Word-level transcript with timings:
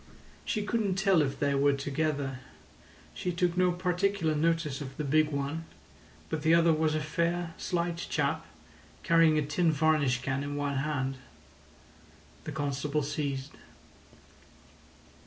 "She 0.43 0.63
couldn't 0.63 0.95
tell 0.95 1.21
if 1.21 1.37
they 1.39 1.53
were 1.53 1.73
together. 1.73 2.39
She 3.13 3.31
took 3.31 3.55
no 3.55 3.71
particular 3.71 4.33
notice 4.33 4.81
of 4.81 4.97
the 4.97 5.03
big 5.03 5.29
one, 5.29 5.65
but 6.27 6.41
the 6.41 6.55
other 6.55 6.73
was 6.73 6.95
a 6.95 6.99
fair, 6.99 7.53
slight 7.59 7.97
chap, 8.09 8.47
carrying 9.03 9.37
a 9.37 9.45
tin 9.45 9.71
varnish 9.71 10.23
can 10.23 10.43
in 10.43 10.55
one 10.55 10.77
hand." 10.77 11.17
The 12.45 12.51
constable 12.51 13.03
ceased. 13.03 13.51